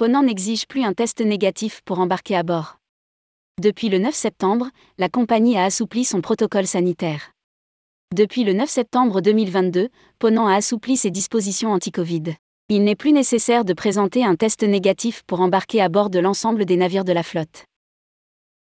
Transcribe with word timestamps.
Ponant 0.00 0.22
n'exige 0.22 0.66
plus 0.66 0.82
un 0.82 0.94
test 0.94 1.20
négatif 1.20 1.82
pour 1.84 1.98
embarquer 1.98 2.34
à 2.34 2.42
bord. 2.42 2.78
Depuis 3.60 3.90
le 3.90 3.98
9 3.98 4.14
septembre, 4.14 4.70
la 4.96 5.10
compagnie 5.10 5.58
a 5.58 5.64
assoupli 5.64 6.06
son 6.06 6.22
protocole 6.22 6.66
sanitaire. 6.66 7.32
Depuis 8.16 8.44
le 8.44 8.54
9 8.54 8.66
septembre 8.66 9.20
2022, 9.20 9.90
Ponant 10.18 10.46
a 10.46 10.54
assoupli 10.54 10.96
ses 10.96 11.10
dispositions 11.10 11.70
anti-Covid. 11.74 12.32
Il 12.70 12.82
n'est 12.82 12.96
plus 12.96 13.12
nécessaire 13.12 13.66
de 13.66 13.74
présenter 13.74 14.24
un 14.24 14.36
test 14.36 14.62
négatif 14.62 15.22
pour 15.26 15.42
embarquer 15.42 15.82
à 15.82 15.90
bord 15.90 16.08
de 16.08 16.18
l'ensemble 16.18 16.64
des 16.64 16.78
navires 16.78 17.04
de 17.04 17.12
la 17.12 17.22
flotte. 17.22 17.66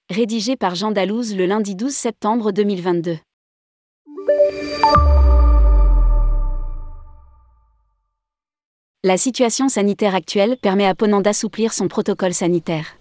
Rédigé 0.09 0.55
par 0.55 0.73
Jean 0.73 0.89
Dalouse 0.89 1.35
le 1.35 1.45
lundi 1.45 1.75
12 1.75 1.93
septembre 1.93 2.51
2022. 2.51 3.19
La 9.05 9.17
situation 9.17 9.69
sanitaire 9.69 10.13
actuelle 10.13 10.57
permet 10.57 10.85
à 10.85 10.93
Ponant 10.93 11.21
d'assouplir 11.21 11.71
son 11.71 11.87
protocole 11.87 12.33
sanitaire. 12.33 12.97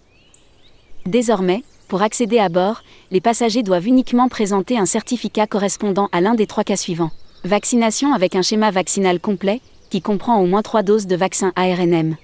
Désormais, 1.05 1.61
pour 1.89 2.03
accéder 2.03 2.39
à 2.39 2.47
bord, 2.47 2.83
les 3.11 3.19
passagers 3.19 3.63
doivent 3.63 3.85
uniquement 3.85 4.29
présenter 4.29 4.77
un 4.77 4.85
certificat 4.85 5.45
correspondant 5.45 6.07
à 6.13 6.21
l'un 6.21 6.35
des 6.35 6.47
trois 6.47 6.63
cas 6.63 6.77
suivants. 6.77 7.11
Vaccination 7.43 8.13
avec 8.13 8.35
un 8.35 8.41
schéma 8.41 8.71
vaccinal 8.71 9.19
complet, 9.19 9.59
qui 9.89 10.01
comprend 10.01 10.39
au 10.39 10.45
moins 10.45 10.61
trois 10.61 10.83
doses 10.83 11.05
de 11.05 11.17
vaccin 11.17 11.51
ARNM. 11.57 12.15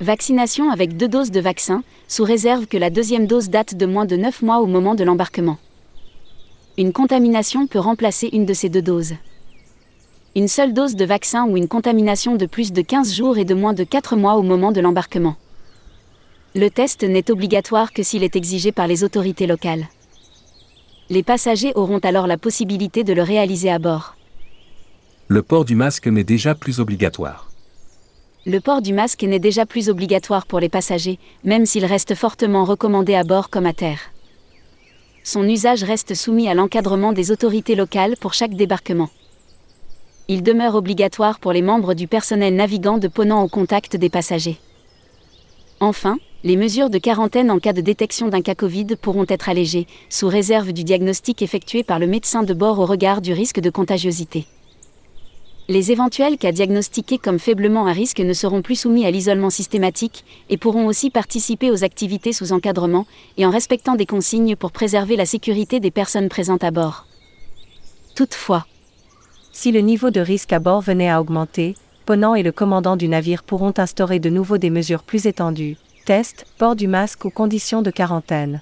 Vaccination 0.00 0.70
avec 0.70 0.96
deux 0.96 1.08
doses 1.08 1.32
de 1.32 1.40
vaccin, 1.40 1.82
sous 2.08 2.24
réserve 2.24 2.66
que 2.66 2.78
la 2.78 2.88
deuxième 2.88 3.26
dose 3.26 3.50
date 3.50 3.74
de 3.74 3.84
moins 3.84 4.06
de 4.06 4.16
9 4.16 4.40
mois 4.40 4.60
au 4.60 4.66
moment 4.66 4.94
de 4.94 5.04
l'embarquement. 5.04 5.58
Une 6.78 6.94
contamination 6.94 7.66
peut 7.66 7.78
remplacer 7.78 8.30
une 8.32 8.46
de 8.46 8.54
ces 8.54 8.70
deux 8.70 8.80
doses 8.80 9.16
une 10.36 10.48
seule 10.48 10.72
dose 10.72 10.96
de 10.96 11.04
vaccin 11.04 11.46
ou 11.46 11.56
une 11.56 11.68
contamination 11.68 12.34
de 12.34 12.46
plus 12.46 12.72
de 12.72 12.82
15 12.82 13.14
jours 13.14 13.38
et 13.38 13.44
de 13.44 13.54
moins 13.54 13.72
de 13.72 13.84
4 13.84 14.16
mois 14.16 14.34
au 14.34 14.42
moment 14.42 14.72
de 14.72 14.80
l'embarquement. 14.80 15.36
Le 16.56 16.70
test 16.70 17.04
n'est 17.04 17.30
obligatoire 17.30 17.92
que 17.92 18.02
s'il 18.02 18.24
est 18.24 18.34
exigé 18.34 18.72
par 18.72 18.88
les 18.88 19.04
autorités 19.04 19.46
locales. 19.46 19.86
Les 21.08 21.22
passagers 21.22 21.72
auront 21.76 21.98
alors 21.98 22.26
la 22.26 22.36
possibilité 22.36 23.04
de 23.04 23.12
le 23.12 23.22
réaliser 23.22 23.70
à 23.70 23.78
bord. 23.78 24.16
Le 25.28 25.42
port 25.42 25.64
du 25.64 25.76
masque 25.76 26.08
n'est 26.08 26.24
déjà 26.24 26.56
plus 26.56 26.80
obligatoire. 26.80 27.48
Le 28.44 28.60
port 28.60 28.82
du 28.82 28.92
masque 28.92 29.22
n'est 29.22 29.38
déjà 29.38 29.66
plus 29.66 29.88
obligatoire 29.88 30.46
pour 30.46 30.58
les 30.58 30.68
passagers, 30.68 31.20
même 31.44 31.64
s'il 31.64 31.84
reste 31.84 32.16
fortement 32.16 32.64
recommandé 32.64 33.14
à 33.14 33.22
bord 33.22 33.50
comme 33.50 33.66
à 33.66 33.72
terre. 33.72 34.00
Son 35.22 35.48
usage 35.48 35.84
reste 35.84 36.14
soumis 36.14 36.48
à 36.48 36.54
l'encadrement 36.54 37.12
des 37.12 37.30
autorités 37.30 37.76
locales 37.76 38.16
pour 38.20 38.34
chaque 38.34 38.54
débarquement 38.54 39.10
il 40.28 40.42
demeure 40.42 40.74
obligatoire 40.74 41.38
pour 41.38 41.52
les 41.52 41.60
membres 41.60 41.94
du 41.94 42.08
personnel 42.08 42.54
navigant 42.54 42.96
de 42.98 43.08
Ponant 43.08 43.42
au 43.42 43.48
contact 43.48 43.96
des 43.96 44.08
passagers. 44.08 44.58
Enfin, 45.80 46.18
les 46.44 46.56
mesures 46.56 46.88
de 46.88 46.98
quarantaine 46.98 47.50
en 47.50 47.58
cas 47.58 47.74
de 47.74 47.82
détection 47.82 48.28
d'un 48.28 48.40
cas 48.40 48.54
Covid 48.54 48.86
pourront 49.00 49.26
être 49.28 49.48
allégées, 49.48 49.86
sous 50.08 50.28
réserve 50.28 50.72
du 50.72 50.82
diagnostic 50.82 51.42
effectué 51.42 51.82
par 51.82 51.98
le 51.98 52.06
médecin 52.06 52.42
de 52.42 52.54
bord 52.54 52.78
au 52.78 52.86
regard 52.86 53.20
du 53.20 53.32
risque 53.32 53.60
de 53.60 53.70
contagiosité. 53.70 54.46
Les 55.68 55.92
éventuels 55.92 56.36
cas 56.36 56.52
diagnostiqués 56.52 57.18
comme 57.18 57.38
faiblement 57.38 57.86
à 57.86 57.92
risque 57.92 58.20
ne 58.20 58.34
seront 58.34 58.60
plus 58.60 58.76
soumis 58.76 59.06
à 59.06 59.10
l'isolement 59.10 59.48
systématique 59.50 60.24
et 60.50 60.58
pourront 60.58 60.86
aussi 60.86 61.08
participer 61.08 61.70
aux 61.70 61.84
activités 61.84 62.34
sous 62.34 62.52
encadrement 62.52 63.06
et 63.38 63.46
en 63.46 63.50
respectant 63.50 63.94
des 63.94 64.04
consignes 64.04 64.56
pour 64.56 64.72
préserver 64.72 65.16
la 65.16 65.24
sécurité 65.26 65.80
des 65.80 65.90
personnes 65.90 66.28
présentes 66.28 66.64
à 66.64 66.70
bord. 66.70 67.06
Toutefois, 68.14 68.66
si 69.54 69.70
le 69.70 69.80
niveau 69.80 70.10
de 70.10 70.20
risque 70.20 70.52
à 70.52 70.58
bord 70.58 70.80
venait 70.80 71.08
à 71.08 71.20
augmenter, 71.20 71.76
Ponant 72.06 72.34
et 72.34 72.42
le 72.42 72.50
commandant 72.52 72.96
du 72.96 73.08
navire 73.08 73.44
pourront 73.44 73.72
instaurer 73.78 74.18
de 74.18 74.28
nouveau 74.28 74.58
des 74.58 74.68
mesures 74.68 75.04
plus 75.04 75.26
étendues, 75.26 75.76
tests, 76.04 76.44
port 76.58 76.76
du 76.76 76.88
masque 76.88 77.24
ou 77.24 77.30
conditions 77.30 77.80
de 77.80 77.92
quarantaine. 77.92 78.60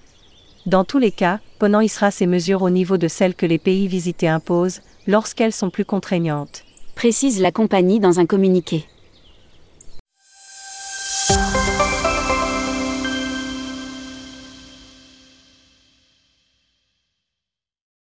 Dans 0.67 0.85
tous 0.85 0.99
les 0.99 1.11
cas, 1.11 1.41
Ponant 1.59 1.81
hissera 1.81 2.11
ces 2.11 2.27
mesures 2.27 2.63
au 2.63 2.71
niveau 2.71 2.99
de 2.99 3.09
celles 3.09 3.35
que 3.35 3.47
les 3.47 3.59
pays 3.59 3.89
visités 3.89 4.29
imposent, 4.29 4.83
lorsqu'elles 5.09 5.55
sont 5.55 5.71
plus 5.71 5.87
contraignantes. 5.87 6.63
Précise 6.95 7.41
la 7.41 7.51
compagnie 7.51 7.99
dans 7.99 8.21
un 8.21 8.27
communiqué. 8.27 8.85